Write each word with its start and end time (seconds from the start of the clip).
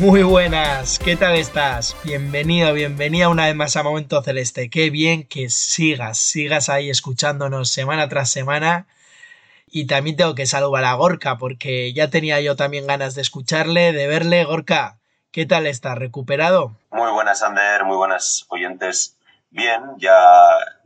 Muy 0.00 0.22
buenas, 0.22 0.98
¿qué 0.98 1.14
tal 1.14 1.34
estás? 1.34 1.94
Bienvenido, 2.04 2.72
bienvenida 2.72 3.28
una 3.28 3.44
vez 3.44 3.54
más 3.54 3.76
a 3.76 3.82
Momento 3.82 4.22
Celeste. 4.22 4.70
Qué 4.70 4.88
bien 4.88 5.28
que 5.28 5.50
sigas, 5.50 6.16
sigas 6.16 6.70
ahí 6.70 6.88
escuchándonos 6.88 7.70
semana 7.70 8.08
tras 8.08 8.30
semana. 8.30 8.86
Y 9.66 9.86
también 9.86 10.16
tengo 10.16 10.34
que 10.34 10.46
saludar 10.46 10.84
a 10.84 10.94
Gorka 10.94 11.36
porque 11.36 11.92
ya 11.92 12.08
tenía 12.08 12.40
yo 12.40 12.56
también 12.56 12.86
ganas 12.86 13.14
de 13.14 13.20
escucharle, 13.20 13.92
de 13.92 14.06
verle. 14.06 14.42
Gorka, 14.44 14.96
¿qué 15.32 15.44
tal 15.44 15.66
estás? 15.66 15.98
¿Recuperado? 15.98 16.72
Muy 16.90 17.10
buenas, 17.10 17.42
Ander, 17.42 17.84
muy 17.84 17.98
buenas 17.98 18.46
oyentes. 18.48 19.18
Bien, 19.50 19.82
ya, 19.98 20.16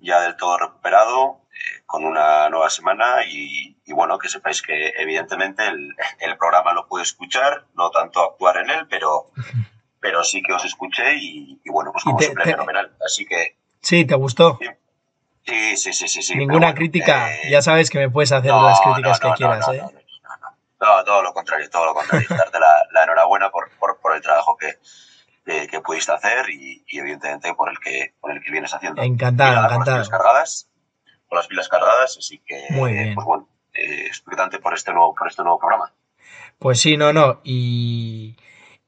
ya 0.01 0.23
del 0.23 0.37
todo 0.37 0.59
recuperado, 0.59 1.39
con 1.87 2.05
una 2.05 2.49
nueva 2.49 2.71
semana 2.71 3.25
y, 3.27 3.77
y 3.85 3.93
bueno, 3.93 4.19
que 4.19 4.29
sepáis 4.29 4.63
que 4.63 4.93
evidentemente 4.99 5.67
el, 5.67 5.95
el, 6.21 6.37
programa 6.37 6.73
lo 6.73 6.87
puede 6.89 7.05
escuchar, 7.05 7.67
no 7.75 7.91
tanto 7.91 8.23
actuar 8.23 8.57
en 8.59 8.71
él, 8.71 8.87
pero, 8.89 9.31
pero 10.01 10.25
sí 10.25 10.43
que 10.43 10.53
os 10.53 10.65
escuché 10.65 11.15
y, 11.17 11.61
y 11.65 11.71
bueno, 11.71 11.93
pues 11.93 12.05
como 12.05 12.17
te, 12.17 12.25
siempre, 12.25 12.45
te... 12.45 12.51
fenomenal. 12.53 12.97
Así 13.05 13.27
que... 13.27 13.59
Sí, 13.81 14.05
¿te 14.05 14.15
gustó? 14.15 14.59
Sí, 15.47 15.77
sí, 15.77 15.93
sí, 15.93 16.09
sí. 16.09 16.23
sí 16.23 16.35
Ninguna 16.37 16.69
bueno, 16.69 16.75
crítica, 16.75 17.35
eh... 17.35 17.51
ya 17.51 17.61
sabes 17.61 17.91
que 17.91 17.99
me 17.99 18.11
puedes 18.11 18.33
hacer 18.33 18.51
no, 18.51 18.67
las 18.67 18.81
críticas 18.81 19.21
no, 19.23 19.29
no, 19.29 19.35
que 19.35 19.39
quieras, 19.39 19.69
¿eh? 19.69 19.83
No, 20.81 21.05
todo 21.05 21.23
lo 21.23 21.33
contrario, 21.33 21.69
todo 21.71 21.87
lo 21.87 21.95
contrario. 21.95 22.27
Darte 22.29 22.59
la, 22.59 22.87
la 22.93 23.05
enhorabuena 23.05 23.51
por, 23.51 23.71
por, 23.79 23.99
por, 24.01 24.15
el 24.15 24.23
trabajo 24.23 24.57
que, 24.57 24.79
que, 25.45 25.67
que 25.67 25.81
pudiste 25.81 26.13
hacer 26.13 26.51
y, 26.51 26.85
y, 26.87 26.99
evidentemente 26.99 27.55
por 27.55 27.71
el 27.71 27.79
que, 27.79 28.15
por 28.21 28.33
el 28.33 28.43
que 28.43 28.51
vienes 28.51 28.75
haciendo. 28.75 29.03
Encantado, 29.03 29.65
encantado. 29.65 30.11
Cargadas, 30.11 30.69
con 31.29 31.37
las 31.37 31.47
pilas 31.47 31.69
cargadas, 31.69 32.17
así 32.19 32.41
que, 32.47 32.65
Muy 32.71 32.93
bien. 32.93 33.15
pues 33.15 33.27
bueno, 33.27 33.49
eh, 33.73 34.05
expectante 34.07 34.59
por 34.59 34.75
este 34.75 34.93
nuevo 34.93 35.15
por 35.15 35.29
este 35.29 35.43
nuevo 35.43 35.59
programa. 35.59 35.93
Pues 36.59 36.81
sí, 36.81 36.97
no, 36.97 37.13
no, 37.13 37.41
y, 37.45 38.37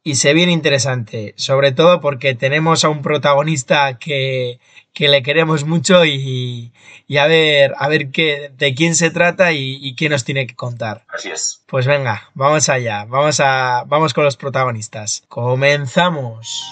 y 0.03 0.15
se 0.15 0.33
viene 0.35 0.53
interesante, 0.53 1.35
sobre 1.37 1.73
todo 1.73 2.01
porque 2.01 2.35
tenemos 2.35 2.85
a 2.85 2.89
un 2.89 3.03
protagonista 3.03 3.99
que, 3.99 4.61
que 4.93 5.09
le 5.09 5.23
queremos 5.25 5.65
mucho 5.65 6.05
y, 6.05 6.73
y, 7.09 7.17
a 7.17 7.27
ver, 7.27 7.75
a 7.77 7.89
ver 7.89 8.11
qué, 8.13 8.53
de 8.57 8.75
quién 8.75 8.95
se 8.95 9.11
trata 9.11 9.53
y, 9.53 9.79
y, 9.81 9.97
qué 9.97 10.09
nos 10.09 10.25
tiene 10.25 10.47
que 10.47 10.55
contar. 10.55 11.05
Así 11.09 11.31
es. 11.31 11.65
Pues 11.67 11.87
venga, 11.87 12.31
vamos 12.35 12.69
allá, 12.69 13.05
vamos 13.07 13.41
a, 13.41 13.83
vamos 13.89 14.15
con 14.15 14.23
los 14.25 14.37
protagonistas. 14.37 15.25
Comenzamos. 15.29 16.65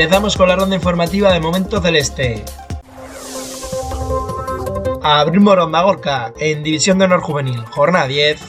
Empezamos 0.00 0.34
con 0.34 0.48
la 0.48 0.56
ronda 0.56 0.74
informativa 0.74 1.30
de 1.30 1.40
Momento 1.40 1.78
Celeste. 1.78 2.42
Abrimos 5.02 5.54
ronda 5.54 5.82
Gorka 5.82 6.32
en 6.38 6.62
División 6.62 6.98
de 6.98 7.04
Honor 7.04 7.20
Juvenil, 7.20 7.62
jornada 7.66 8.06
10. 8.06 8.40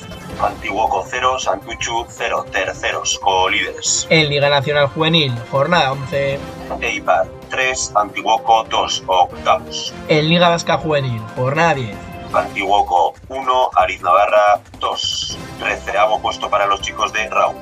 Antiguoco 0.41 1.05
0, 1.05 1.39
Santuchu 1.39 2.05
0, 2.07 2.45
terceros, 2.53 3.19
co-líderes. 3.19 4.07
En 4.09 4.29
Liga 4.29 4.49
Nacional 4.49 4.87
Juvenil, 4.87 5.33
jornada 5.51 5.91
11. 5.91 6.39
Eibar 6.79 7.27
3, 7.49 7.91
Antiguoco 7.95 8.63
2, 8.69 9.03
octavos. 9.07 9.93
En 10.07 10.29
Liga 10.29 10.47
Vasca 10.47 10.77
Juvenil, 10.77 11.21
jornada 11.35 11.73
10. 11.73 11.97
Antiguoco 12.33 13.13
1, 13.27 13.69
Ariz 13.75 14.01
Navarra 14.01 14.61
2, 14.79 15.37
treceavo 15.59 16.21
puesto 16.21 16.49
para 16.49 16.65
los 16.65 16.79
chicos 16.79 17.11
de 17.11 17.27
Raúl. 17.27 17.57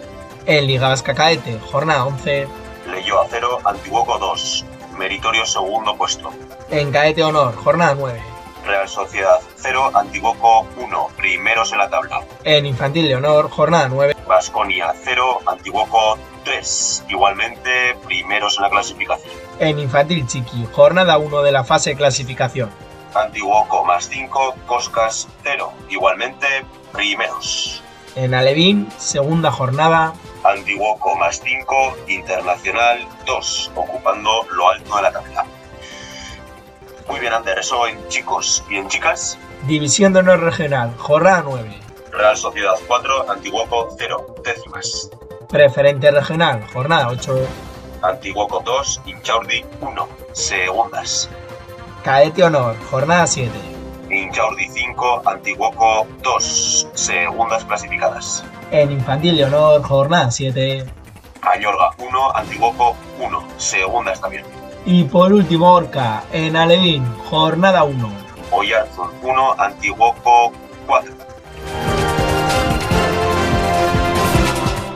En 0.46 0.68
Liga 0.68 0.90
Vasca 0.90 1.16
Caete, 1.16 1.58
jornada 1.72 2.06
11. 2.06 2.69
Leyó 2.90 3.22
a 3.22 3.28
0, 3.30 3.60
Antiguoco 3.66 4.18
2, 4.18 4.66
meritorio 4.98 5.46
segundo 5.46 5.96
puesto. 5.96 6.32
En 6.70 6.92
Caete 6.92 7.24
Honor, 7.24 7.56
jornada 7.56 7.96
9. 7.96 8.22
Real 8.66 8.88
Sociedad 8.88 9.40
0, 9.56 9.92
Antiguoco 9.94 10.68
1, 10.78 11.08
primeros 11.16 11.72
en 11.72 11.78
la 11.80 11.90
tabla. 11.90 12.22
En 12.44 12.66
Infantil 12.66 13.08
de 13.08 13.16
Honor, 13.16 13.50
jornada 13.50 13.88
9. 13.90 14.16
Vasconia 14.28 14.94
0, 15.04 15.40
Antiguoco 15.46 16.18
3, 16.44 17.06
igualmente 17.10 17.96
primeros 18.06 18.58
en 18.58 18.64
la 18.64 18.70
clasificación. 18.70 19.34
En 19.60 19.80
Infantil 19.80 20.28
Chiqui, 20.28 20.68
jornada 20.72 21.18
1 21.18 21.42
de 21.42 21.52
la 21.52 21.64
fase 21.64 21.92
de 21.92 21.96
clasificación. 21.96 22.70
Antiguoco 23.16 23.84
más 23.86 24.08
5, 24.10 24.56
Coscas 24.68 25.28
0, 25.44 25.72
igualmente 25.90 26.48
primeros. 26.92 27.82
En 28.16 28.34
Alevín, 28.34 28.88
segunda 28.98 29.52
jornada. 29.52 30.14
Antiguoco 30.44 31.16
más 31.16 31.42
5, 31.44 31.98
Internacional 32.08 33.06
2, 33.26 33.72
ocupando 33.76 34.46
lo 34.52 34.70
alto 34.70 34.96
de 34.96 35.02
la 35.02 35.12
tabla. 35.12 35.46
Muy 37.08 37.20
bien, 37.20 37.34
Ander, 37.34 37.60
eso 37.60 37.88
en 37.88 38.08
chicos 38.08 38.64
y 38.70 38.76
en 38.76 38.88
chicas. 38.88 39.38
División 39.64 40.14
de 40.14 40.20
Honor 40.20 40.42
Regional, 40.42 40.96
jornada 40.98 41.44
9. 41.46 41.80
Real 42.12 42.38
Sociedad 42.38 42.76
4, 42.88 43.32
Antiguoco 43.32 43.96
0, 43.98 44.36
décimas. 44.44 45.10
Preferente 45.50 46.12
Regional, 46.12 46.66
jornada 46.72 47.10
8. 47.10 47.48
Antiguoco 48.02 48.62
2, 48.64 49.02
Inchaurdi 49.06 49.66
1, 49.82 50.08
segundas. 50.34 51.30
Caete 52.04 52.44
Honor, 52.44 52.76
jornada 52.90 53.28
7. 53.28 53.52
Inchaurdi 54.10 54.68
5, 54.68 55.22
Antiguoco 55.26 56.08
2, 56.24 56.90
segundas 56.94 57.64
clasificadas. 57.66 58.44
En 58.72 58.92
Infantil 58.92 59.38
de 59.38 59.46
Honor, 59.46 59.84
jornada 59.84 60.32
7. 60.32 60.86
Añorga 61.42 61.92
1, 62.00 62.36
Antiguoco 62.36 62.96
1, 63.20 63.44
segundas 63.58 64.20
también. 64.20 64.44
Y 64.86 65.04
por 65.04 65.32
último, 65.32 65.72
Orca, 65.72 66.24
en 66.32 66.56
Alevín, 66.56 67.06
jornada 67.30 67.84
1. 67.84 68.10
Oyarzun 68.52 69.12
1, 69.22 69.56
Antiguoco 69.60 70.52
4. 70.88 71.14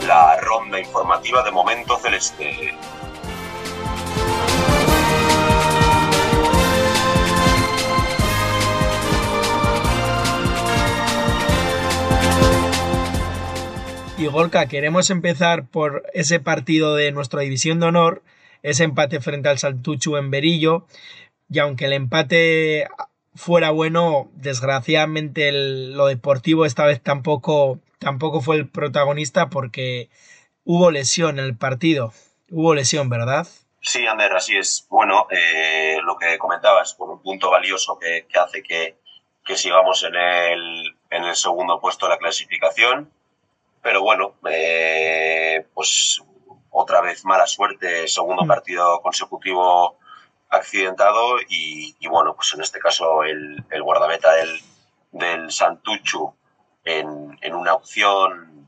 La 0.08 0.38
ronda 0.38 0.80
informativa 0.80 1.44
de 1.44 1.52
Momento 1.52 1.98
Celeste. 1.98 2.76
Y 14.24 14.28
Gorka, 14.28 14.68
queremos 14.68 15.10
empezar 15.10 15.68
por 15.68 16.10
ese 16.14 16.40
partido 16.40 16.96
de 16.96 17.12
nuestra 17.12 17.42
división 17.42 17.82
de 17.82 17.88
honor, 17.88 18.24
ese 18.62 18.86
empate 18.86 19.20
frente 19.20 19.50
al 19.50 19.60
Santuchu 19.60 20.16
en 20.16 20.32
Berillo, 20.32 20.88
y 21.50 21.60
aunque 21.60 21.88
el 21.88 21.92
empate 21.92 22.88
fuera 23.36 23.72
bueno, 23.72 24.32
desgraciadamente 24.36 25.52
lo 25.52 26.06
deportivo 26.06 26.66
esta 26.66 26.86
vez 26.86 27.02
tampoco, 27.02 27.80
tampoco 28.00 28.40
fue 28.40 28.56
el 28.56 28.70
protagonista 28.70 29.50
porque 29.50 30.10
hubo 30.64 30.90
lesión 30.90 31.38
en 31.38 31.44
el 31.44 31.58
partido. 31.58 32.14
Hubo 32.50 32.76
lesión, 32.76 33.10
¿verdad? 33.10 33.46
Sí, 33.82 34.08
Ander, 34.08 34.32
así 34.32 34.56
es. 34.56 34.88
Bueno, 34.90 35.28
eh, 35.32 35.98
lo 36.02 36.16
que 36.16 36.38
comentabas, 36.38 36.94
por 36.94 37.10
un 37.10 37.22
punto 37.22 37.52
valioso 37.52 38.00
que, 38.00 38.26
que 38.32 38.40
hace 38.40 38.64
que, 38.64 38.96
que 39.44 39.58
sigamos 39.58 40.02
en 40.04 40.16
el, 40.16 40.96
en 41.10 41.26
el 41.26 41.36
segundo 41.36 41.82
puesto 41.82 42.06
de 42.06 42.12
la 42.12 42.20
clasificación 42.20 43.12
pero 43.84 44.02
bueno, 44.02 44.36
eh, 44.50 45.68
pues 45.74 46.24
otra 46.72 47.02
vez 47.02 47.24
mala 47.26 47.46
suerte, 47.46 48.08
segundo 48.08 48.48
partido 48.48 49.02
consecutivo 49.02 50.00
accidentado 50.50 51.40
y, 51.50 51.96
y 52.00 52.08
bueno, 52.08 52.34
pues 52.36 52.54
en 52.54 52.62
este 52.62 52.80
caso 52.80 53.24
el, 53.24 53.64
el 53.70 53.84
guardameta 53.84 54.34
del, 54.34 54.62
del 55.12 55.52
Santuchu 55.52 56.34
en, 56.86 57.38
en, 57.42 57.54
una 57.54 57.74
opción 57.74 58.66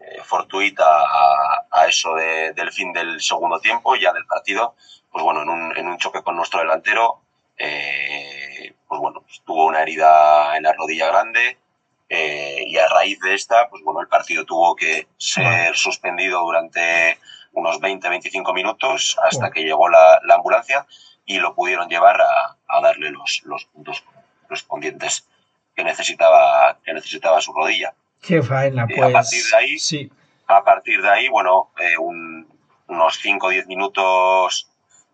eh, 0.00 0.22
fortuita 0.24 0.84
a, 0.84 1.66
a 1.70 1.86
eso 1.86 2.14
de, 2.14 2.52
del 2.54 2.72
fin 2.72 2.92
del 2.92 3.20
segundo 3.20 3.60
tiempo, 3.60 3.94
ya 3.96 4.12
del 4.12 4.26
partido, 4.26 4.74
pues 5.12 5.22
bueno, 5.22 5.42
en 5.42 5.50
un, 5.50 5.76
en 5.76 5.86
un 5.88 5.98
choque 5.98 6.22
con 6.22 6.36
nuestro 6.36 6.60
delantero, 6.60 7.20
eh, 7.58 8.74
pues 8.88 9.00
bueno, 9.00 9.20
pues 9.20 9.42
tuvo 9.44 9.66
una 9.66 9.82
herida 9.82 10.56
en 10.56 10.62
la 10.62 10.72
rodilla 10.72 11.08
grande, 11.08 11.58
eh, 12.08 12.64
y 12.66 12.76
a 12.78 12.88
raíz 12.88 13.18
de 13.20 13.34
esta, 13.34 13.68
pues 13.68 13.82
bueno, 13.82 14.00
el 14.00 14.08
partido 14.08 14.44
tuvo 14.44 14.76
que 14.76 15.08
ser 15.16 15.76
suspendido 15.76 16.40
durante, 16.40 17.18
unos 17.56 17.80
20-25 17.80 18.54
minutos 18.54 19.16
hasta 19.22 19.50
que 19.50 19.62
llegó 19.62 19.88
la, 19.88 20.20
ambulancia 20.34 20.86
y 21.24 21.38
lo 21.38 21.54
pudieron 21.54 21.88
llevar 21.88 22.20
a, 22.20 22.80
darle 22.80 23.10
los, 23.10 23.42
los 23.44 23.64
puntos 23.64 24.04
correspondientes 24.42 25.26
que 25.74 25.82
necesitaba, 25.82 26.78
que 26.84 26.92
necesitaba 26.92 27.40
su 27.40 27.52
rodilla. 27.52 27.94
Qué 28.22 28.42
faena, 28.42 28.86
pues. 28.86 29.02
a 29.02 29.10
partir 29.10 29.42
de 29.42 29.56
ahí, 29.56 29.78
sí. 29.78 30.12
a 30.46 30.62
partir 30.62 31.02
de 31.02 31.08
ahí 31.08 31.28
bueno, 31.28 31.70
eh, 31.80 31.96
unos 31.98 33.18
5 33.20 33.46
o 33.46 33.50
10 33.50 33.66
minutos 33.66 34.68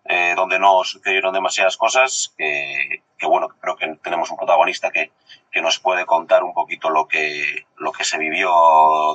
eh, 0.05 0.35
donde 0.37 0.59
no 0.59 0.83
sucedieron 0.83 1.33
demasiadas 1.33 1.77
cosas, 1.77 2.35
que, 2.37 3.03
bueno, 3.23 3.49
creo 3.61 3.77
que 3.77 3.87
tenemos 4.03 4.31
un 4.31 4.37
protagonista 4.37 4.91
que, 4.91 5.13
que, 5.51 5.63
nos 5.63 5.79
puede 5.79 6.07
contar 6.07 6.43
un 6.45 6.55
poquito 6.55 6.91
lo 6.91 7.07
que, 7.09 7.67
lo 7.79 7.93
que 7.93 8.05
se 8.05 8.19
vivió 8.19 8.51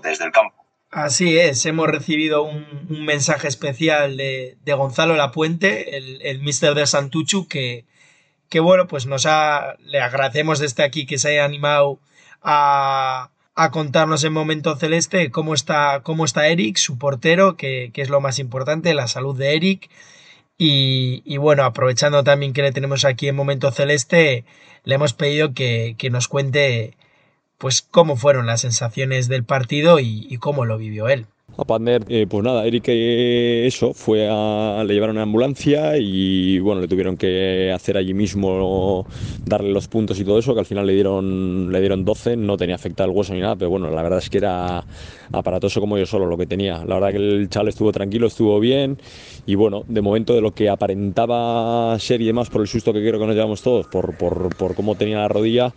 desde 0.04 0.26
el 0.26 0.32
campo. 0.32 0.56
Así 0.92 1.38
es, 1.38 1.66
hemos 1.66 1.88
recibido 1.88 2.44
un, 2.44 2.88
un 2.90 3.06
mensaje 3.06 3.48
especial 3.48 4.16
de, 4.16 4.58
de, 4.64 4.74
Gonzalo 4.74 5.16
Lapuente, 5.16 5.98
el, 5.98 6.22
el 6.22 6.40
mister 6.42 6.74
de 6.76 6.88
Santuchu, 6.88 7.48
que, 7.48 7.86
que 8.50 8.60
bueno, 8.60 8.88
pues 8.88 9.06
nos 9.06 9.26
ha, 9.26 9.76
le 9.80 10.00
agradecemos 10.00 10.60
desde 10.60 10.84
aquí 10.84 11.06
que 11.06 11.18
se 11.18 11.30
haya 11.30 11.46
animado 11.46 12.00
a, 12.42 13.32
a 13.56 13.72
contarnos 13.72 14.24
en 14.24 14.32
momento 14.32 14.76
celeste 14.78 15.32
cómo 15.32 15.54
está, 15.54 16.02
cómo 16.04 16.26
está 16.26 16.48
Eric, 16.48 16.78
su 16.78 16.98
portero, 16.98 17.58
que, 17.58 17.92
que 17.94 18.02
es 18.02 18.10
lo 18.10 18.22
más 18.22 18.40
importante, 18.40 18.94
la 18.94 19.08
salud 19.08 19.38
de 19.38 19.56
Eric. 19.56 19.90
Y, 20.58 21.38
bueno, 21.38 21.64
aprovechando 21.66 22.24
también 22.24 22.54
que 22.54 22.64
le 22.64 22.72
tenemos 22.72 23.06
aquí 23.06 23.28
en 23.28 23.36
momento 23.36 23.72
celeste, 23.72 24.46
le 24.84 24.96
hemos 24.96 25.14
pedido 25.14 25.54
que, 25.54 25.96
que 25.98 26.10
nos 26.10 26.28
cuente 26.28 26.96
pues 27.58 27.82
cómo 27.82 28.16
fueron 28.18 28.46
las 28.48 28.62
sensaciones 28.62 29.28
del 29.28 29.44
partido 29.44 30.00
y 30.00 30.38
cómo 30.40 30.66
lo 30.66 30.78
vivió 30.78 31.10
él 31.10 31.28
a 31.58 31.66
Pander, 31.66 32.06
eh, 32.08 32.28
pues 32.30 32.44
nada, 32.44 32.66
Eric 32.68 32.86
eh, 32.90 33.66
eso, 33.66 33.94
fue 33.94 34.28
a, 34.30 34.84
le 34.86 34.94
llevaron 34.94 35.18
a 35.18 35.24
ambulancia 35.24 35.98
y 35.98 36.60
bueno, 36.60 36.82
le 36.82 36.88
tuvieron 36.88 37.18
que 37.18 37.72
hacer 37.74 37.98
allí 37.98 38.14
mismo, 38.14 39.08
darle 39.44 39.72
los 39.72 39.88
puntos 39.88 40.20
y 40.20 40.24
todo 40.24 40.38
eso, 40.38 40.54
que 40.54 40.60
al 40.60 40.68
final 40.68 40.86
le 40.86 40.94
dieron, 40.94 41.72
le 41.72 41.80
dieron 41.80 42.06
12, 42.06 42.38
no 42.38 42.58
tenía 42.58 42.76
afectado 42.76 43.10
el 43.10 43.18
hueso 43.18 43.34
ni 43.34 43.40
nada, 43.40 43.56
pero 43.56 43.72
bueno, 43.72 43.90
la 43.90 44.04
verdad 44.04 44.20
es 44.20 44.30
que 44.30 44.38
era 44.38 44.86
aparatoso 45.32 45.82
como 45.82 45.98
yo 45.98 46.06
solo 46.06 46.28
lo 46.28 46.38
que 46.38 46.46
tenía. 46.46 46.86
La 46.86 46.96
verdad 46.96 47.12
que 47.12 47.18
el 47.18 47.50
chaval 47.50 47.70
estuvo 47.70 47.92
tranquilo, 47.92 48.28
estuvo 48.28 48.60
bien 48.60 48.98
y 49.48 49.56
bueno, 49.56 49.84
de 49.88 50.02
momento 50.02 50.34
de 50.34 50.42
lo 50.42 50.54
que 50.54 50.70
aparentaba 50.70 51.98
ser 52.00 52.22
y 52.22 52.28
demás 52.28 52.50
por 52.50 52.62
el 52.62 52.68
susto 52.68 52.94
que 52.94 53.00
creo 53.00 53.20
que 53.20 53.26
nos 53.26 53.36
llevamos 53.36 53.62
todos, 53.62 53.88
por, 53.88 54.16
por, 54.16 54.56
por 54.56 54.76
cómo 54.76 54.96
tenía 54.96 55.18
la 55.20 55.28
rodilla, 55.28 55.74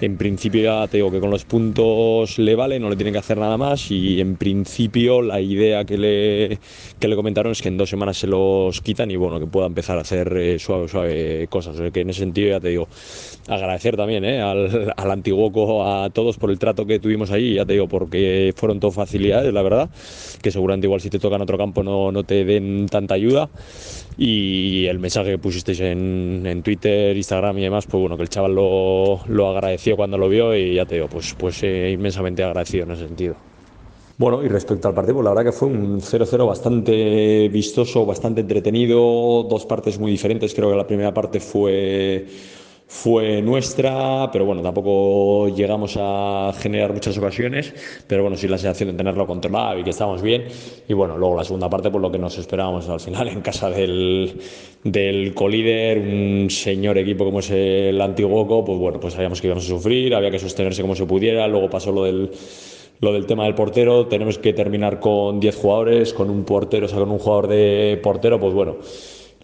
en 0.00 0.16
principio 0.16 0.62
ya 0.62 0.86
te 0.86 1.04
que 1.04 1.20
con 1.20 1.30
los 1.30 1.44
puntos 1.44 2.38
le 2.38 2.54
vale, 2.54 2.78
no 2.78 2.88
le 2.88 2.96
tienen 2.96 3.12
que 3.12 3.18
hacer 3.18 3.36
nada 3.36 3.56
más 3.58 3.90
y 3.90 4.20
en 4.20 4.36
principio 4.36 5.13
la 5.22 5.40
idea 5.40 5.84
que 5.84 5.98
le, 5.98 6.58
que 6.98 7.08
le 7.08 7.16
comentaron 7.16 7.52
es 7.52 7.62
que 7.62 7.68
en 7.68 7.76
dos 7.76 7.90
semanas 7.90 8.18
se 8.18 8.26
los 8.26 8.80
quitan 8.80 9.10
y 9.10 9.16
bueno, 9.16 9.40
que 9.40 9.46
pueda 9.46 9.66
empezar 9.66 9.98
a 9.98 10.02
hacer 10.02 10.36
eh, 10.36 10.58
suave, 10.58 10.88
suave 10.88 11.46
cosas. 11.48 11.78
O 11.78 11.92
que 11.92 12.00
en 12.00 12.10
ese 12.10 12.20
sentido 12.20 12.50
ya 12.50 12.60
te 12.60 12.68
digo, 12.68 12.88
agradecer 13.48 13.96
también 13.96 14.24
eh, 14.24 14.40
al, 14.40 14.92
al 14.96 15.10
Antiguoco, 15.10 15.84
a 15.86 16.10
todos 16.10 16.38
por 16.38 16.50
el 16.50 16.58
trato 16.58 16.86
que 16.86 16.98
tuvimos 16.98 17.30
ahí, 17.30 17.54
ya 17.54 17.64
te 17.64 17.74
digo, 17.74 17.88
porque 17.88 18.52
fueron 18.56 18.80
todo 18.80 18.90
facilidades, 18.90 19.52
la 19.52 19.62
verdad, 19.62 19.90
que 20.42 20.50
seguramente 20.50 20.86
igual 20.86 21.00
si 21.00 21.10
te 21.10 21.18
toca 21.18 21.36
en 21.36 21.42
otro 21.42 21.58
campo 21.58 21.82
no, 21.82 22.12
no 22.12 22.24
te 22.24 22.44
den 22.44 22.86
tanta 22.86 23.14
ayuda. 23.14 23.48
Y 24.16 24.86
el 24.86 25.00
mensaje 25.00 25.32
que 25.32 25.38
pusisteis 25.38 25.80
en, 25.80 26.42
en, 26.46 26.62
Twitter, 26.62 27.16
Instagram 27.16 27.58
y 27.58 27.62
demás, 27.62 27.86
pues 27.86 28.00
bueno, 28.00 28.16
que 28.16 28.22
el 28.22 28.28
chaval 28.28 28.54
lo, 28.54 29.20
lo 29.26 29.48
agradeció 29.48 29.96
cuando 29.96 30.18
lo 30.18 30.28
vio 30.28 30.54
y 30.56 30.74
ya 30.74 30.86
te 30.86 30.96
digo, 30.96 31.08
pues, 31.08 31.34
pues 31.36 31.62
eh, 31.64 31.90
inmensamente 31.92 32.44
agradecido 32.44 32.84
en 32.84 32.92
ese 32.92 33.06
sentido. 33.06 33.53
Bueno, 34.16 34.44
y 34.44 34.48
respecto 34.48 34.86
al 34.86 34.94
partido, 34.94 35.14
pues 35.14 35.24
la 35.24 35.30
verdad 35.30 35.50
que 35.50 35.56
fue 35.56 35.68
un 35.68 36.00
0-0 36.00 36.46
bastante 36.46 37.48
vistoso, 37.48 38.06
bastante 38.06 38.42
entretenido, 38.42 39.42
dos 39.42 39.66
partes 39.66 39.98
muy 39.98 40.12
diferentes. 40.12 40.54
Creo 40.54 40.70
que 40.70 40.76
la 40.76 40.86
primera 40.86 41.12
parte 41.12 41.40
fue, 41.40 42.24
fue 42.86 43.42
nuestra, 43.42 44.30
pero 44.32 44.44
bueno, 44.44 44.62
tampoco 44.62 45.48
llegamos 45.48 45.96
a 45.98 46.52
generar 46.56 46.92
muchas 46.92 47.18
ocasiones, 47.18 47.74
pero 48.06 48.22
bueno, 48.22 48.36
sí 48.36 48.46
la 48.46 48.56
sensación 48.56 48.90
de 48.90 48.96
tenerlo 48.96 49.26
controlado 49.26 49.80
y 49.80 49.82
que 49.82 49.90
estábamos 49.90 50.22
bien. 50.22 50.44
Y 50.88 50.92
bueno, 50.92 51.18
luego 51.18 51.36
la 51.36 51.42
segunda 51.42 51.68
parte, 51.68 51.90
pues 51.90 52.00
lo 52.00 52.12
que 52.12 52.18
nos 52.18 52.38
esperábamos 52.38 52.88
al 52.88 53.00
final 53.00 53.26
en 53.26 53.40
casa 53.40 53.68
del, 53.68 54.40
del 54.84 55.34
colíder, 55.34 55.98
un 55.98 56.50
señor 56.50 56.98
equipo 56.98 57.24
como 57.24 57.40
es 57.40 57.50
el 57.50 58.00
Antiguoco, 58.00 58.64
pues 58.64 58.78
bueno, 58.78 59.00
pues 59.00 59.14
sabíamos 59.14 59.40
que 59.40 59.48
íbamos 59.48 59.64
a 59.64 59.68
sufrir, 59.68 60.14
había 60.14 60.30
que 60.30 60.38
sostenerse 60.38 60.82
como 60.82 60.94
se 60.94 61.04
pudiera, 61.04 61.48
luego 61.48 61.68
pasó 61.68 61.90
lo 61.90 62.04
del 62.04 62.30
lo 63.00 63.12
del 63.12 63.26
tema 63.26 63.44
del 63.44 63.54
portero, 63.54 64.06
tenemos 64.06 64.38
que 64.38 64.52
terminar 64.52 65.00
con 65.00 65.40
10 65.40 65.56
jugadores, 65.56 66.14
con 66.14 66.30
un 66.30 66.44
portero, 66.44 66.86
o 66.86 66.88
sea, 66.88 66.98
con 66.98 67.10
un 67.10 67.18
jugador 67.18 67.48
de 67.48 68.00
portero, 68.02 68.40
pues 68.40 68.54
bueno, 68.54 68.76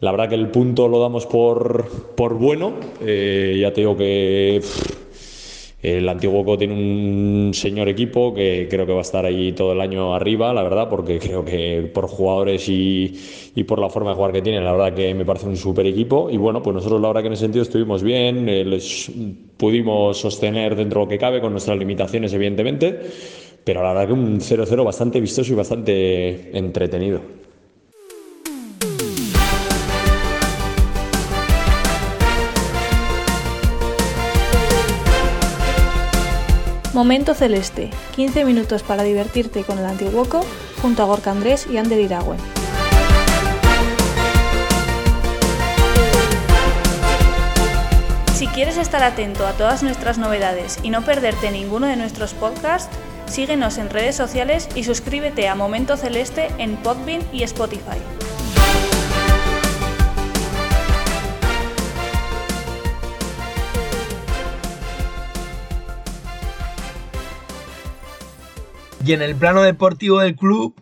la 0.00 0.12
verdad 0.12 0.28
que 0.28 0.34
el 0.34 0.48
punto 0.48 0.88
lo 0.88 1.00
damos 1.00 1.26
por, 1.26 1.86
por 2.16 2.34
bueno, 2.34 2.74
eh, 3.02 3.58
ya 3.60 3.72
te 3.72 3.82
digo 3.82 3.96
que... 3.96 4.60
El 5.82 6.06
Antiguoco 6.10 6.58
tiene 6.58 6.74
un 6.74 7.52
señor 7.54 7.88
equipo 7.88 8.34
que 8.34 8.68
creo 8.68 8.84
que 8.84 8.92
va 8.92 8.98
a 8.98 9.02
estar 9.02 9.24
ahí 9.24 9.52
todo 9.52 9.72
el 9.72 9.80
año 9.80 10.14
arriba, 10.14 10.52
la 10.52 10.62
verdad, 10.62 10.90
porque 10.90 11.18
creo 11.18 11.42
que 11.42 11.90
por 11.94 12.06
jugadores 12.06 12.68
y, 12.68 13.18
y 13.54 13.64
por 13.64 13.78
la 13.78 13.88
forma 13.88 14.10
de 14.10 14.16
jugar 14.16 14.32
que 14.32 14.42
tienen, 14.42 14.62
la 14.62 14.72
verdad 14.72 14.94
que 14.94 15.14
me 15.14 15.24
parece 15.24 15.46
un 15.46 15.56
súper 15.56 15.86
equipo. 15.86 16.28
Y 16.30 16.36
bueno, 16.36 16.62
pues 16.62 16.74
nosotros 16.74 17.00
la 17.00 17.08
verdad 17.08 17.22
que 17.22 17.26
en 17.28 17.32
ese 17.32 17.44
sentido 17.44 17.62
estuvimos 17.62 18.02
bien, 18.02 18.46
eh, 18.50 18.62
les 18.62 19.10
pudimos 19.56 20.18
sostener 20.18 20.76
dentro 20.76 21.00
de 21.00 21.06
lo 21.06 21.08
que 21.08 21.16
cabe 21.16 21.40
con 21.40 21.52
nuestras 21.52 21.78
limitaciones, 21.78 22.34
evidentemente, 22.34 23.00
pero 23.72 23.84
la 23.84 23.92
verdad 23.92 24.08
que 24.08 24.12
un 24.14 24.40
0-0 24.40 24.84
bastante 24.84 25.20
vistoso 25.20 25.52
y 25.52 25.54
bastante 25.54 26.58
entretenido. 26.58 27.20
Momento 36.92 37.34
Celeste, 37.34 37.90
15 38.16 38.44
minutos 38.44 38.82
para 38.82 39.04
divertirte 39.04 39.62
con 39.62 39.78
el 39.78 39.84
Antiguoco 39.84 40.40
junto 40.82 41.04
a 41.04 41.06
Gorka 41.06 41.30
Andrés 41.30 41.68
y 41.72 41.76
Ander 41.76 42.00
Iragüe. 42.00 42.34
Si 48.34 48.48
quieres 48.48 48.78
estar 48.78 49.04
atento 49.04 49.46
a 49.46 49.52
todas 49.52 49.84
nuestras 49.84 50.18
novedades 50.18 50.80
y 50.82 50.90
no 50.90 51.04
perderte 51.04 51.52
ninguno 51.52 51.86
de 51.86 51.94
nuestros 51.94 52.34
podcasts, 52.34 52.98
síguenos 53.30 53.78
en 53.78 53.88
redes 53.90 54.16
sociales 54.16 54.68
y 54.74 54.84
suscríbete 54.84 55.48
a 55.48 55.54
Momento 55.54 55.96
Celeste 55.96 56.48
en 56.58 56.76
Podbean 56.76 57.22
y 57.32 57.44
Spotify. 57.44 57.98
Y 69.04 69.14
en 69.14 69.22
el 69.22 69.34
plano 69.34 69.62
deportivo 69.62 70.20
del 70.20 70.36
club, 70.36 70.74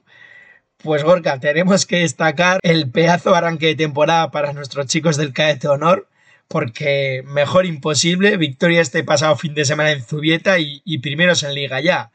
pues 0.82 1.04
Gorka, 1.04 1.38
tenemos 1.38 1.86
que 1.86 1.98
destacar 1.98 2.58
el 2.62 2.90
pedazo 2.90 3.34
arranque 3.34 3.66
de 3.66 3.76
temporada 3.76 4.30
para 4.30 4.52
nuestros 4.52 4.86
chicos 4.86 5.16
del 5.16 5.32
Cadete 5.32 5.68
Honor, 5.68 6.08
porque 6.48 7.22
mejor 7.26 7.66
imposible, 7.66 8.36
victoria 8.38 8.80
este 8.80 9.04
pasado 9.04 9.36
fin 9.36 9.54
de 9.54 9.66
semana 9.66 9.92
en 9.92 10.02
Zubieta 10.02 10.58
y, 10.58 10.98
primeros 10.98 11.42
en 11.42 11.54
Liga 11.54 11.80
ya. 11.80 12.10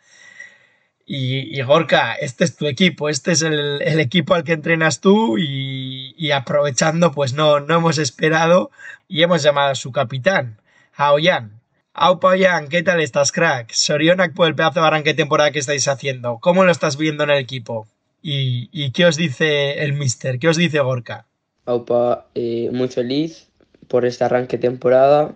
Y, 1.05 1.61
Gorka, 1.61 2.13
este 2.15 2.43
es 2.43 2.55
tu 2.55 2.65
equipo, 2.67 3.09
este 3.09 3.33
es 3.33 3.43
el, 3.43 3.81
equipo 3.99 4.33
al 4.33 4.43
que 4.43 4.53
entrenas 4.53 5.01
tú 5.01 5.37
y, 5.37 6.31
aprovechando, 6.31 7.11
pues 7.11 7.33
no, 7.33 7.59
no 7.59 7.75
hemos 7.75 7.99
esperado 7.99 8.71
y 9.07 9.21
hemos 9.21 9.43
llamado 9.43 9.71
a 9.71 9.75
su 9.75 9.91
capitán, 9.91 10.57
a 10.95 11.13
Ollán. 11.13 11.61
Aupa 11.93 12.29
Ollán, 12.29 12.69
¿qué 12.69 12.81
tal 12.81 13.01
estás, 13.01 13.31
crack? 13.31 13.71
Sorionak 13.71 14.33
por 14.33 14.47
el 14.47 14.55
pedazo 14.55 14.81
de 14.81 14.87
arranque 14.87 15.13
temporada 15.13 15.51
que 15.51 15.59
estáis 15.59 15.87
haciendo. 15.87 16.39
¿Cómo 16.41 16.63
lo 16.63 16.71
estás 16.71 16.97
viendo 16.97 17.23
en 17.23 17.29
el 17.29 17.37
equipo? 17.37 17.87
¿Y, 18.23 18.91
qué 18.91 19.05
os 19.05 19.17
dice 19.17 19.83
el 19.83 19.93
mister? 19.93 20.39
¿Qué 20.39 20.47
os 20.47 20.57
dice 20.57 20.79
Gorka? 20.79 21.27
Aupa, 21.65 22.27
eh, 22.33 22.69
muy 22.71 22.87
feliz 22.87 23.52
por 23.93 24.07
este 24.07 24.23
arranque 24.23 24.57
de 24.57 24.67
temporada 24.67 25.35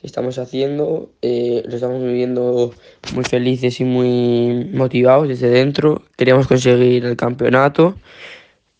que 0.00 0.08
estamos 0.08 0.36
haciendo. 0.36 1.12
Eh, 1.22 1.62
lo 1.64 1.76
estamos 1.76 2.02
viviendo 2.02 2.74
muy 3.14 3.22
felices 3.22 3.78
y 3.78 3.84
muy 3.84 4.68
motivados 4.74 5.28
desde 5.28 5.48
dentro. 5.50 6.02
Queríamos 6.16 6.48
conseguir 6.48 7.04
el 7.04 7.16
campeonato 7.16 7.94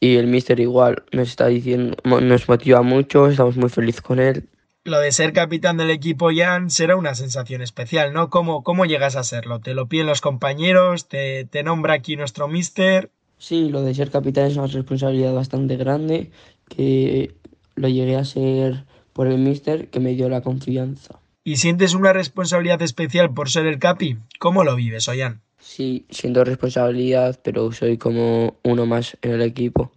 y 0.00 0.16
el 0.16 0.26
mister 0.26 0.58
igual 0.58 1.04
nos 1.12 1.28
está 1.28 1.46
diciendo, 1.46 1.96
nos 2.02 2.48
motiva 2.48 2.82
mucho, 2.82 3.28
estamos 3.28 3.56
muy 3.56 3.68
felices 3.68 4.02
con 4.02 4.18
él 4.18 4.48
lo 4.84 4.98
de 4.98 5.12
ser 5.12 5.32
capitán 5.32 5.76
del 5.76 5.90
equipo 5.90 6.30
Jan 6.34 6.68
será 6.68 6.96
una 6.96 7.14
sensación 7.14 7.62
especial, 7.62 8.12
¿no? 8.12 8.30
¿Cómo, 8.30 8.64
cómo 8.64 8.84
llegas 8.84 9.14
a 9.14 9.22
serlo? 9.22 9.60
¿Te 9.60 9.74
lo 9.74 9.86
piden 9.86 10.08
los 10.08 10.20
compañeros? 10.20 11.06
¿Te, 11.06 11.44
¿Te, 11.44 11.62
nombra 11.62 11.94
aquí 11.94 12.16
nuestro 12.16 12.48
mister? 12.48 13.08
Sí, 13.38 13.68
lo 13.68 13.82
de 13.82 13.94
ser 13.94 14.10
capitán 14.10 14.46
es 14.46 14.56
una 14.56 14.66
responsabilidad 14.66 15.34
bastante 15.34 15.76
grande 15.76 16.32
que 16.68 17.32
lo 17.76 17.86
llegué 17.86 18.16
a 18.16 18.24
ser 18.24 18.84
por 19.12 19.26
el 19.26 19.38
mister 19.38 19.88
que 19.88 20.00
me 20.00 20.14
dio 20.14 20.28
la 20.28 20.40
confianza. 20.40 21.18
¿Y 21.44 21.56
sientes 21.56 21.94
una 21.94 22.12
responsabilidad 22.12 22.82
especial 22.82 23.34
por 23.34 23.50
ser 23.50 23.66
el 23.66 23.78
capi? 23.78 24.18
¿Cómo 24.38 24.64
lo 24.64 24.76
vives, 24.76 25.08
Oyan? 25.08 25.40
Sí, 25.58 26.06
siento 26.10 26.44
responsabilidad, 26.44 27.40
pero 27.42 27.72
soy 27.72 27.98
como 27.98 28.56
uno 28.62 28.86
más 28.86 29.16
en 29.22 29.32
el 29.32 29.42
equipo 29.42 29.92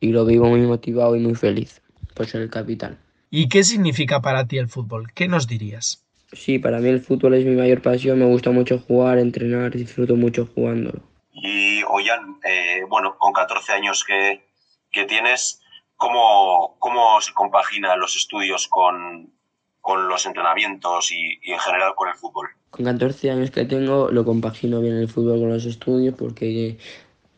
y 0.00 0.08
lo 0.08 0.24
vivo 0.24 0.46
muy 0.46 0.60
motivado 0.60 1.16
y 1.16 1.20
muy 1.20 1.34
feliz 1.34 1.82
por 2.14 2.26
ser 2.26 2.42
el 2.42 2.50
capitán. 2.50 2.98
¿Y 3.30 3.48
qué 3.48 3.64
significa 3.64 4.20
para 4.20 4.46
ti 4.46 4.58
el 4.58 4.68
fútbol? 4.68 5.10
¿Qué 5.12 5.26
nos 5.26 5.48
dirías? 5.48 6.04
Sí, 6.32 6.58
para 6.58 6.78
mí 6.78 6.88
el 6.88 7.00
fútbol 7.00 7.34
es 7.34 7.44
mi 7.44 7.54
mayor 7.54 7.80
pasión, 7.80 8.18
me 8.18 8.26
gusta 8.26 8.50
mucho 8.50 8.78
jugar, 8.78 9.18
entrenar, 9.18 9.72
disfruto 9.72 10.16
mucho 10.16 10.48
jugándolo. 10.54 11.00
Y 11.32 11.82
Ollán, 11.84 12.38
eh, 12.44 12.82
bueno, 12.88 13.16
con 13.18 13.32
14 13.32 13.72
años 13.72 14.04
que, 14.04 14.44
que 14.92 15.04
tienes, 15.04 15.62
¿cómo, 16.04 16.76
¿cómo 16.80 17.18
se 17.22 17.32
compagina 17.32 17.96
los 17.96 18.14
estudios 18.14 18.68
con, 18.68 19.32
con 19.80 20.06
los 20.06 20.26
entrenamientos 20.26 21.10
y, 21.10 21.38
y, 21.42 21.52
en 21.52 21.58
general 21.58 21.94
con 21.94 22.10
el 22.10 22.14
fútbol? 22.14 22.48
Con 22.68 22.84
14 22.84 23.30
años 23.30 23.50
que 23.50 23.64
tengo 23.64 24.10
lo 24.10 24.22
compagino 24.22 24.82
bien 24.82 24.96
el 24.96 25.08
fútbol 25.08 25.40
con 25.40 25.48
los 25.48 25.64
estudios 25.64 26.14
porque 26.14 26.76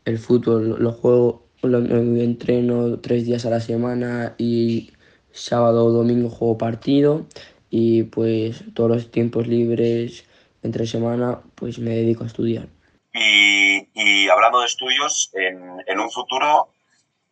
el 0.05 0.19
fútbol 0.19 0.83
lo 0.83 0.91
juego, 0.91 1.47
lo, 1.63 1.79
lo 1.79 2.21
entreno 2.21 2.99
tres 2.99 3.25
días 3.25 3.47
a 3.47 3.51
la 3.51 3.61
semana 3.61 4.35
y 4.37 4.91
sábado 5.31 5.85
o 5.85 5.93
domingo 5.93 6.29
juego 6.29 6.59
partido 6.59 7.25
y 7.71 8.03
pues 8.03 8.65
todos 8.75 8.91
los 8.91 9.11
tiempos 9.13 9.47
libres 9.47 10.25
entre 10.65 10.89
semana 10.89 11.41
pues 11.55 11.79
me 11.79 11.91
dedico 11.91 12.25
a 12.25 12.27
estudiar. 12.27 12.67
Y, 13.15 13.89
y 13.95 14.29
hablando 14.29 14.59
de 14.59 14.67
estudios, 14.67 15.31
en, 15.35 15.61
en 15.87 16.01
un 16.01 16.11
futuro, 16.11 16.73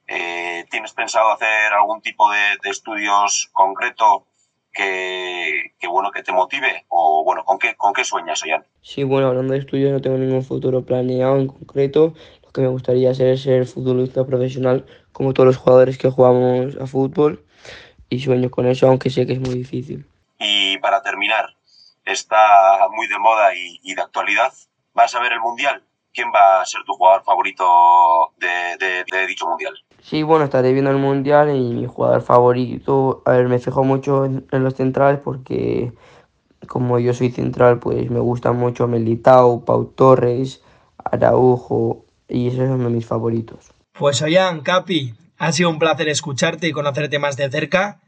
eh, 0.07 0.65
¿tienes 0.71 0.93
pensado 0.93 1.33
hacer 1.33 1.73
algún 1.73 2.01
tipo 2.01 2.31
de, 2.31 2.39
de 2.63 2.71
estudios 2.71 3.51
concreto 3.53 4.27
que, 4.73 5.73
que, 5.79 5.87
bueno 5.87 6.11
que 6.11 6.23
te 6.23 6.33
motive? 6.33 6.85
O 6.89 7.25
bueno, 7.25 7.45
¿con 7.45 7.59
qué, 7.59 7.75
con 7.77 7.93
qué 7.93 8.05
sueñas, 8.05 8.43
Ollán? 8.43 8.67
Sí, 8.83 9.05
bueno, 9.05 9.29
hablando 9.29 9.53
de 9.53 9.61
estudios 9.61 9.93
no 9.93 10.01
tengo 10.01 10.19
ningún 10.19 10.45
futuro 10.45 10.85
planeado 10.85 11.37
en 11.37 11.47
concreto. 11.47 12.15
Lo 12.43 12.51
que 12.51 12.61
me 12.61 12.69
gustaría 12.69 13.11
hacer 13.11 13.29
es 13.29 13.43
ser 13.43 13.67
futbolista 13.67 14.25
profesional 14.27 14.87
como 15.13 15.33
todos 15.33 15.47
los 15.47 15.57
jugadores 15.57 15.97
que 15.97 16.11
jugamos 16.11 16.77
a 16.77 16.87
fútbol 16.87 17.45
y 18.09 18.21
sueño 18.21 18.51
con 18.51 18.67
eso, 18.67 18.89
aunque 18.89 19.11
sé 19.11 19.27
que 19.27 19.35
es 19.35 19.41
muy 19.41 19.55
difícil. 19.55 20.07
Y 20.39 20.79
para 20.79 21.03
terminar, 21.03 21.57
está 22.05 22.89
muy 22.91 23.07
de 23.07 23.19
moda 23.19 23.55
y, 23.55 23.81
y 23.83 23.95
de 23.95 24.03
actualidad. 24.03 24.53
¿Vas 24.93 25.15
a 25.15 25.21
ver 25.21 25.33
el 25.33 25.41
Mundial? 25.41 25.83
¿Quién 26.13 26.31
va 26.33 26.61
a 26.61 26.67
ser 26.67 26.83
tu 26.85 26.95
jugador 26.95 27.25
favorito 27.25 28.33
de, 28.37 28.77
de, 28.79 29.05
de, 29.11 29.27
dicho 29.27 29.49
Mundial? 29.49 29.75
Sí, 30.05 30.23
bueno, 30.23 30.45
estaré 30.45 30.75
viendo 30.75 30.91
el 30.91 30.99
Mundial 30.99 31.57
y 31.57 31.73
mi 31.73 31.87
jugador 31.87 32.21
favorito, 32.21 33.23
a 33.25 33.31
ver, 33.31 33.49
me 33.49 33.59
fijo 33.59 33.85
mucho 33.85 34.27
en, 34.27 34.45
en 34.53 34.63
los 34.63 34.75
centrales 34.75 35.19
porque 35.25 35.95
como 36.67 36.99
yo 36.99 37.15
soy 37.15 37.31
central, 37.31 37.79
pues 37.79 38.11
me 38.11 38.21
gustan 38.21 38.57
mucho 38.57 38.87
Melitao, 38.87 39.65
Pau 39.65 39.87
Torres, 39.87 40.63
Araujo 41.03 42.05
y 42.29 42.49
esos 42.49 42.69
son 42.69 42.95
mis 42.95 43.07
favoritos. 43.07 43.71
Pues 43.99 44.21
Ollán, 44.21 44.61
Capi, 44.61 45.15
ha 45.39 45.53
sido 45.53 45.71
un 45.71 45.79
placer 45.79 46.11
escucharte 46.11 46.69
y 46.69 46.73
conocerte 46.73 47.19
más 47.19 47.39
de 47.39 47.51
cerca. 47.51 48.03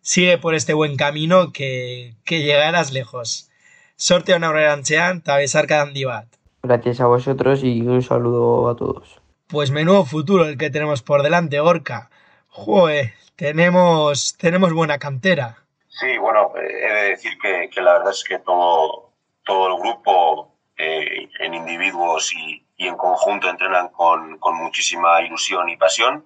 Sigue 0.00 0.38
por 0.38 0.54
este 0.54 0.72
buen 0.72 0.96
camino 0.96 1.52
que, 1.52 2.14
que 2.24 2.42
llegarás 2.44 2.94
lejos. 2.94 3.50
Sorte 3.96 4.34
una 4.34 4.72
antzean, 4.72 5.20
tabesar 5.20 5.66
cada 5.66 5.84
bat. 6.06 6.28
Gracias 6.62 7.02
a 7.02 7.08
vosotros 7.08 7.62
y 7.62 7.82
un 7.82 8.00
saludo 8.00 8.70
a 8.70 8.74
todos. 8.74 9.21
Pues 9.52 9.70
menudo 9.70 10.06
futuro 10.06 10.46
el 10.46 10.56
que 10.56 10.70
tenemos 10.70 11.02
por 11.02 11.22
delante, 11.22 11.60
Gorka. 11.60 12.08
Joder, 12.48 13.12
tenemos, 13.36 14.34
tenemos 14.38 14.72
buena 14.72 14.98
cantera. 14.98 15.58
Sí, 15.88 16.16
bueno, 16.16 16.54
eh, 16.56 16.88
he 16.88 16.92
de 16.94 17.08
decir 17.10 17.38
que, 17.38 17.68
que, 17.68 17.82
la 17.82 17.92
verdad 17.98 18.12
es 18.12 18.24
que 18.24 18.38
todo, 18.38 19.12
todo 19.44 19.68
el 19.68 19.78
grupo, 19.78 20.56
eh, 20.78 21.28
en 21.38 21.52
individuos 21.52 22.32
y, 22.32 22.66
y, 22.78 22.88
en 22.88 22.96
conjunto, 22.96 23.50
entrenan 23.50 23.88
con, 23.88 24.38
con 24.38 24.56
muchísima 24.56 25.20
ilusión 25.20 25.68
y 25.68 25.76
pasión 25.76 26.24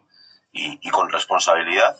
y, 0.52 0.78
y 0.80 0.90
con 0.90 1.10
responsabilidad. 1.10 1.96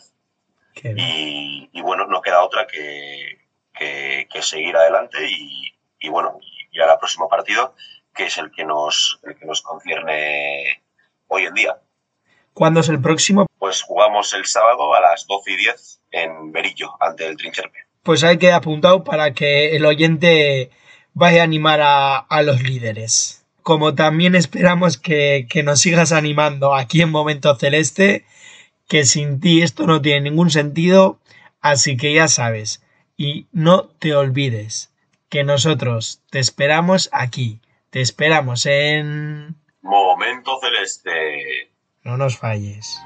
Y, 0.81 1.69
y, 1.73 1.81
bueno, 1.81 2.07
no 2.07 2.21
queda 2.21 2.41
otra 2.41 2.67
que, 2.67 3.49
que, 3.73 4.29
que 4.31 4.41
seguir 4.41 4.77
adelante 4.77 5.27
y, 5.29 5.73
y 5.99 6.07
bueno, 6.07 6.39
y 6.71 6.79
al 6.79 6.97
próximo 6.99 7.27
partido, 7.27 7.75
que 8.15 8.27
es 8.27 8.37
el 8.37 8.49
que 8.49 8.63
nos, 8.63 9.19
el 9.23 9.35
que 9.35 9.45
nos 9.45 9.61
concierne 9.61 10.86
hoy 11.27 11.45
en 11.45 11.53
día. 11.53 11.77
¿Cuándo 12.53 12.79
es 12.79 12.89
el 12.89 13.01
próximo? 13.01 13.45
Pues 13.59 13.81
jugamos 13.81 14.33
el 14.33 14.45
sábado 14.45 14.93
a 14.95 15.01
las 15.01 15.27
12 15.27 15.51
y 15.51 15.57
10 15.57 16.01
en 16.11 16.51
Berillo, 16.51 16.91
ante 16.99 17.27
el 17.27 17.37
Trincherpe. 17.37 17.79
Pues 18.03 18.23
hay 18.23 18.37
que 18.37 18.51
apuntado 18.51 19.03
para 19.03 19.33
que 19.33 19.75
el 19.75 19.85
oyente 19.85 20.71
vaya 21.13 21.41
a 21.41 21.43
animar 21.43 21.81
a, 21.81 22.17
a 22.17 22.41
los 22.41 22.63
líderes. 22.63 23.45
Como 23.61 23.95
también 23.95 24.33
esperamos 24.35 24.97
que, 24.97 25.45
que 25.49 25.61
nos 25.61 25.81
sigas 25.81 26.11
animando 26.11 26.73
aquí 26.73 27.01
en 27.01 27.11
Momento 27.11 27.55
Celeste 27.55 28.25
que 28.87 29.05
sin 29.05 29.39
ti 29.39 29.61
esto 29.61 29.85
no 29.85 30.01
tiene 30.01 30.29
ningún 30.29 30.49
sentido, 30.49 31.19
así 31.61 31.97
que 31.97 32.13
ya 32.13 32.27
sabes, 32.27 32.81
y 33.17 33.47
no 33.51 33.83
te 33.83 34.15
olvides 34.15 34.91
que 35.29 35.43
nosotros 35.43 36.21
te 36.29 36.39
esperamos 36.39 37.09
aquí, 37.11 37.59
te 37.89 38.01
esperamos 38.01 38.65
en... 38.65 39.55
Momento 39.87 40.59
Celeste. 40.59 41.71
No 42.03 42.17
nos 42.17 42.37
falles. 42.37 42.99